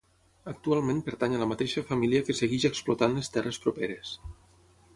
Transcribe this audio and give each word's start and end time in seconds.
Actualment 0.51 1.01
pertany 1.09 1.35
a 1.35 1.41
la 1.41 1.47
mateixa 1.51 1.83
família 1.91 2.21
que 2.29 2.37
segueix 2.39 2.65
explotant 2.71 3.15
les 3.19 3.33
terres 3.37 3.61
properes. 3.67 4.19